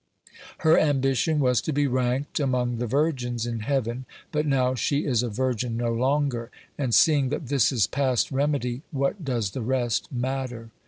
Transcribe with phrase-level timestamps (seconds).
[0.61, 5.21] Her ambition was to be ranked among the virgins in heaven, but now she is
[5.21, 10.11] a virgin no longer, and seeing that this is past remedy, what does the rest
[10.11, 10.71] matter?